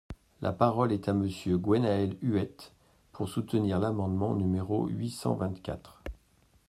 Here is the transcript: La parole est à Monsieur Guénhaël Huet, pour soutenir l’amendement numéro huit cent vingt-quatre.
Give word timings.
La 0.41 0.51
parole 0.51 0.93
est 0.93 1.09
à 1.09 1.13
Monsieur 1.13 1.59
Guénhaël 1.59 2.17
Huet, 2.23 2.55
pour 3.11 3.29
soutenir 3.29 3.77
l’amendement 3.79 4.33
numéro 4.33 4.87
huit 4.87 5.11
cent 5.11 5.35
vingt-quatre. 5.35 6.01